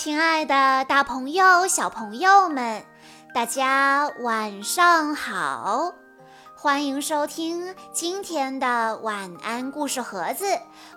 [0.00, 2.84] 亲爱的，大朋友、小朋友们，
[3.34, 5.92] 大家晚上好！
[6.56, 10.44] 欢迎收听今天的晚安故事盒子，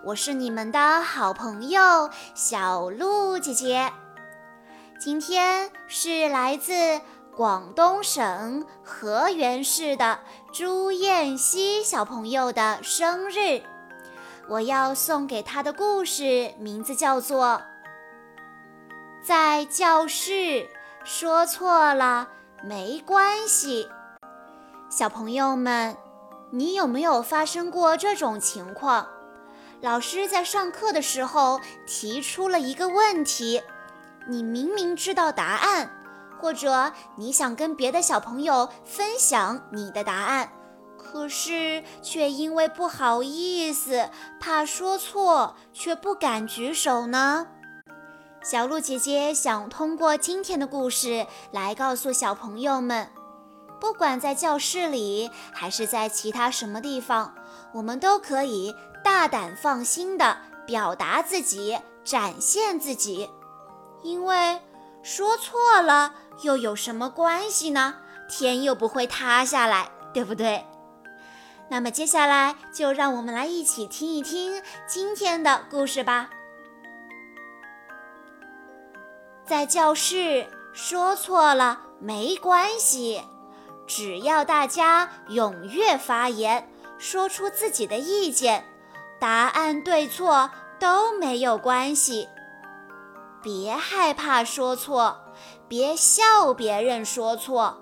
[0.05, 3.91] 我是你们的好朋友小鹿姐姐。
[4.99, 7.01] 今天是来自
[7.35, 10.19] 广东省河源市的
[10.53, 13.63] 朱燕西小朋友的生日，
[14.47, 17.63] 我要送给他的故事名字叫做。
[19.23, 20.67] 在教室
[21.03, 22.27] 说错了
[22.63, 23.87] 没关系，
[24.89, 25.95] 小朋友们，
[26.49, 29.07] 你有没有发生过这种情况？
[29.79, 33.61] 老师在上课的时候提出了一个问题，
[34.27, 35.91] 你明明知道答案，
[36.39, 40.49] 或者你想跟别的小朋友分享你的答案，
[40.97, 44.09] 可是却因为不好意思，
[44.39, 47.45] 怕说错，却不敢举手呢？
[48.43, 53.07] 小鹿姐姐想通过今天的故事来告诉小朋友们，
[53.79, 57.35] 不管在教室里还是在其他什么地方，
[57.71, 63.29] 我们都可以大胆放心地表达自己，展现自己。
[64.01, 64.59] 因为
[65.03, 67.97] 说错了又有什么关系呢？
[68.27, 70.65] 天又不会塌下来，对不对？
[71.69, 76.31] 那么接下来就让我们来一起听一听今天的故事吧。
[79.51, 83.21] 在教室说错了没关系，
[83.85, 88.63] 只要大家踊跃发言，说出自己的意见，
[89.19, 90.49] 答案对错
[90.79, 92.29] 都没有关系。
[93.43, 95.19] 别害怕说错，
[95.67, 97.77] 别笑别人说错，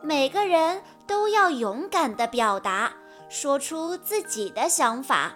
[0.00, 2.90] 每个人都要勇敢地表达，
[3.28, 5.34] 说出自己的想法，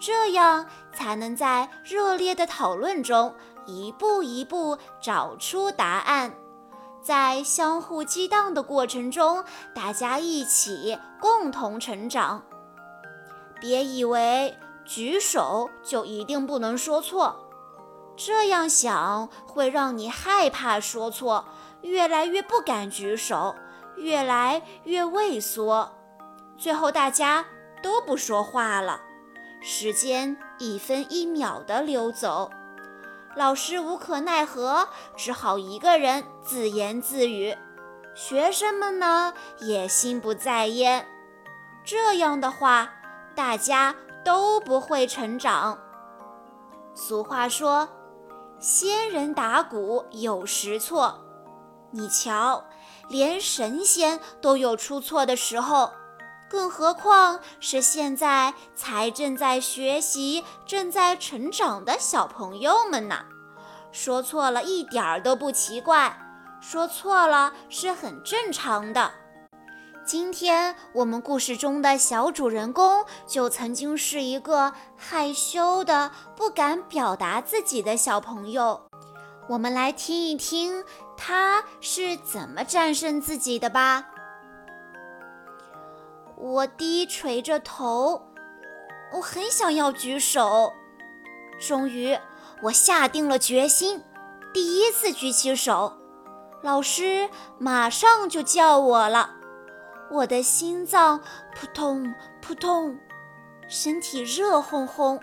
[0.00, 3.34] 这样才能在热烈的讨论中。
[3.68, 6.32] 一步一步找出答案，
[7.02, 9.44] 在相互激荡的过程中，
[9.74, 12.42] 大家一起共同成长。
[13.60, 14.56] 别以为
[14.86, 17.36] 举手就一定不能说错，
[18.16, 21.44] 这样想会让你害怕说错，
[21.82, 23.54] 越来越不敢举手，
[23.96, 25.92] 越来越畏缩，
[26.56, 27.44] 最后大家
[27.82, 29.02] 都不说话了，
[29.60, 32.50] 时间一分一秒地溜走。
[33.38, 37.56] 老师无可奈何，只好一个人自言自语。
[38.12, 41.06] 学生们呢，也心不在焉。
[41.84, 42.90] 这样的话，
[43.36, 43.94] 大家
[44.24, 45.78] 都不会成长。
[46.96, 47.88] 俗话说
[48.58, 51.20] ：“仙人打鼓有时错。”
[51.94, 52.64] 你瞧，
[53.08, 55.92] 连神仙都有出错的时候，
[56.48, 63.24] 更何况是现在才正在学习、正在成长的小朋友们呢？
[63.92, 66.18] 说错了一点儿都不奇怪，
[66.60, 69.12] 说错了是很正常的。
[70.06, 78.88] 今天我们故事中的小主人公就曾经是一个害羞的、不敢表达自己的小朋友。
[79.48, 80.82] 我们来听一听
[81.16, 84.06] 他是怎么战胜自己的吧。
[86.40, 88.22] 我低垂着头，
[89.12, 90.72] 我很想要举手，
[91.58, 92.16] 终于。
[92.62, 94.02] 我下定了决心，
[94.52, 95.92] 第一次举起手，
[96.62, 97.28] 老师
[97.58, 99.30] 马上就叫我了。
[100.10, 101.20] 我的心脏
[101.54, 102.98] 扑通扑通，
[103.68, 105.20] 身体热烘烘，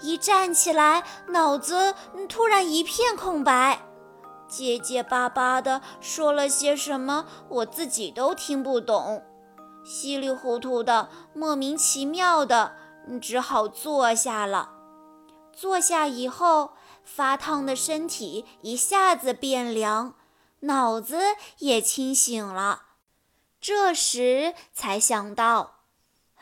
[0.00, 1.94] 一站起来，脑子
[2.28, 3.80] 突然一片空白，
[4.46, 9.24] 结结巴巴的说了些什么，我自己都听不懂，
[9.88, 12.76] 稀里糊涂的，莫名其妙的，
[13.22, 14.68] 只好坐下了。
[15.50, 16.72] 坐下以后，
[17.02, 20.14] 发烫的身体一下子变凉，
[20.60, 21.18] 脑子
[21.60, 22.82] 也清醒了。
[23.62, 25.76] 这时才想到，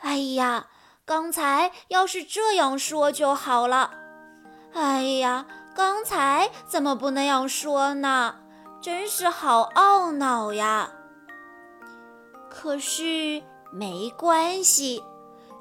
[0.01, 0.67] 哎呀，
[1.05, 3.91] 刚才要是这样说就好了。
[4.73, 8.35] 哎呀，刚才怎么不那样说呢？
[8.81, 10.91] 真是好懊恼呀！
[12.59, 15.03] 可是没关系，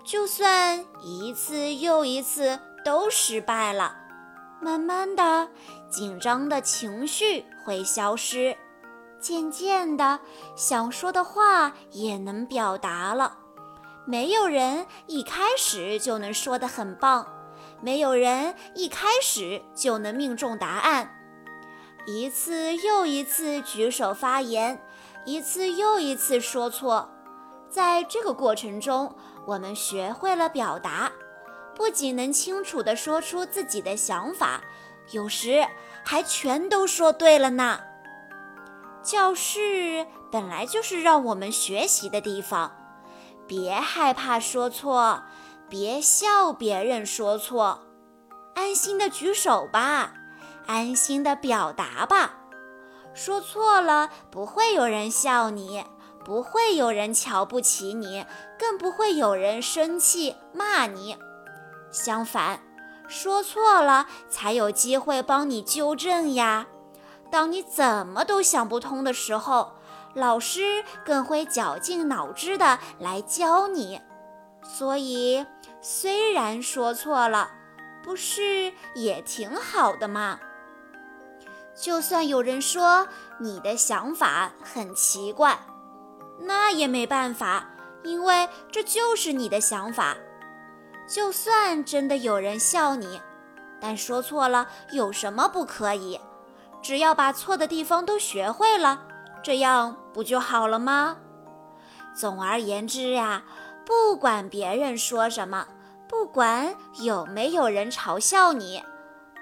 [0.03, 2.59] 就算一次又一次。
[2.87, 3.97] 都失败了，
[4.63, 5.49] 慢慢的，
[5.91, 8.57] 紧张的情绪会消失，
[9.19, 10.21] 渐渐的，
[10.55, 13.39] 想说的话也能表达了。
[14.07, 17.27] 没有人一开始就能说得很棒，
[17.83, 21.11] 没有人一开始就能命中答案。
[22.07, 24.81] 一次又一次举手发言，
[25.27, 27.11] 一次又一次说错，
[27.69, 29.13] 在这个过程中，
[29.45, 31.11] 我们学会了表达。
[31.75, 34.63] 不仅能清楚地说出自己的想法，
[35.11, 35.67] 有时
[36.05, 37.81] 还全都说对了呢。
[39.03, 42.75] 教室本来就是让我们学习的地方，
[43.49, 45.23] 别害怕说错，
[45.69, 47.83] 别笑别人说错，
[48.55, 50.15] 安心的举手吧，
[50.67, 52.46] 安心的表达吧。
[53.17, 55.85] 说错了，不会有人笑你。
[56.23, 58.27] 不会有人瞧不起你，
[58.59, 61.17] 更不会有人生气骂你。
[61.93, 62.61] 相反，
[63.07, 66.67] 说错了才有机会帮你纠正呀。
[67.31, 69.75] 当你怎么都想不通的时候，
[70.15, 74.01] 老师更会绞尽脑汁的来教你。
[74.65, 75.47] 所以，
[75.81, 77.53] 虽然说错了，
[78.03, 80.41] 不是也挺好的吗？
[81.81, 83.07] 就算有人说
[83.39, 85.59] 你的想法很奇怪。
[86.41, 87.69] 那也没办法，
[88.03, 90.17] 因为这就是你的想法。
[91.09, 93.21] 就算真的有人笑你，
[93.81, 96.21] 但说错了有什么不可以？
[96.83, 99.03] 只要把错的地方都学会了，
[99.43, 101.17] 这样不就好了吗？
[102.15, 103.43] 总而言之呀，
[103.85, 105.67] 不管别人说什么，
[106.09, 108.83] 不管有没有人嘲笑你，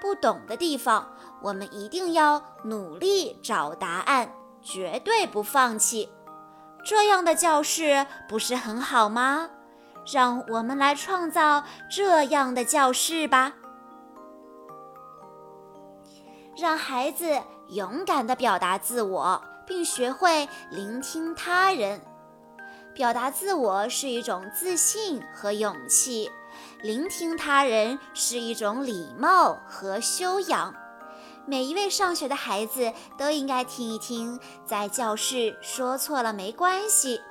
[0.01, 6.09] 不懂的地方，我们一定要努力找答案，绝对不放弃。
[6.83, 9.49] 这样的教室不是很好吗？
[10.11, 13.53] 让我们来创造这样的教室吧。
[16.55, 22.01] 让孩子勇敢地表达自我，并学会聆听他人。
[22.93, 26.31] 表达自我是一种自信和勇气，
[26.81, 30.73] 聆听他人是一种礼貌和修养。
[31.47, 37.21] 每一位上学的孩子都应该听一听，在教室说错了没关系，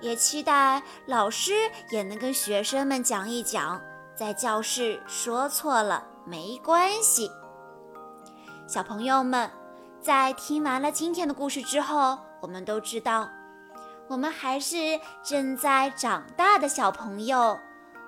[0.00, 1.52] 也期待老师
[1.90, 3.80] 也能跟学生们讲一讲，
[4.14, 7.28] 在教室说错了没关系。
[8.68, 9.50] 小朋友们，
[10.00, 13.28] 在听完了今天的故事之后，我们都知道，
[14.06, 17.58] 我们还是正在长大的小朋友，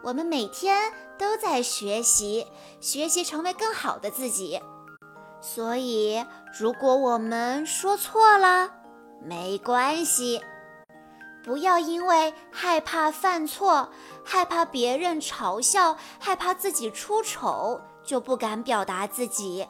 [0.04, 2.46] 我们每天都在学习，
[2.81, 4.61] 学习成为更好的自己。
[5.40, 6.25] 所以，
[6.58, 8.70] 如果我们说错了，
[9.23, 10.43] 没关系，
[11.44, 13.88] 不要因为害怕犯错、
[14.25, 19.67] 害怕别人嘲笑、害怕自己出丑，就不敢表达自己。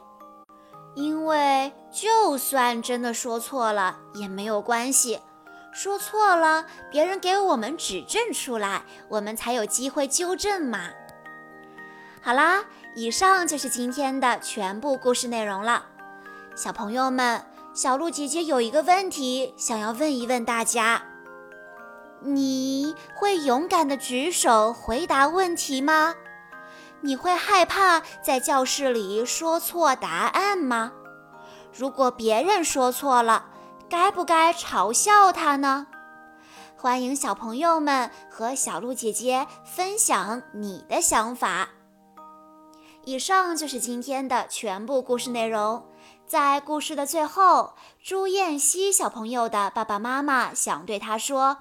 [0.95, 5.19] 因为就算真的说错了也没有关系，
[5.71, 10.89] 说错了，别人给我们指正出来，我们才有机会纠正嘛。
[12.21, 12.63] 好啦。
[12.95, 15.85] 以上就是今天的全部故事内容了，
[16.55, 21.03] 小朋友们，小鹿姐姐有一个问题想要问一问大家：
[22.19, 26.15] 你会勇敢的举手回答问题吗？
[27.01, 30.91] 你会害怕在教室里说错答案吗？
[31.71, 33.45] 如果别人说错了，
[33.87, 35.87] 该不该嘲笑他呢？
[36.75, 41.69] 欢迎小朋友们和小鹿姐姐分享你的想法。
[43.09, 45.83] 以上就是今天的全部故事内容。
[46.27, 47.73] 在故事的最后，
[48.03, 51.57] 朱燕西小朋友的爸爸妈妈想对他说：“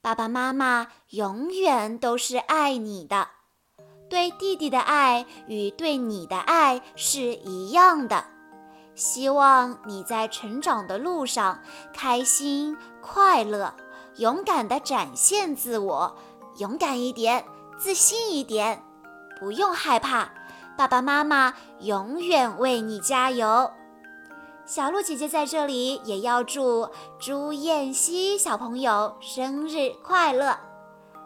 [0.00, 3.28] 爸爸妈妈永远都是爱你的，
[4.08, 8.24] 对弟弟的爱与对你的爱是一样的。
[8.94, 11.60] 希望你在成长的路上
[11.92, 13.74] 开心快乐，
[14.16, 16.16] 勇敢地展现自我，
[16.56, 17.44] 勇敢一点，
[17.78, 18.82] 自信一点。”
[19.40, 20.28] 不用害怕，
[20.76, 23.72] 爸爸妈妈永远为你加油。
[24.66, 30.56] 小鹿姐姐在这里也要祝朱燕西小朋友生日快乐。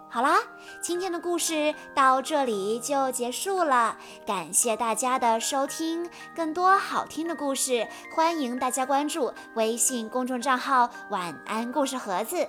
[0.09, 0.39] 好啦，
[0.81, 6.09] 今天的故事到这里就结束了，感谢大家的收听。
[6.37, 12.49] 更多好听的故事，欢迎大家关注微信公众账号“晚安故事盒子”。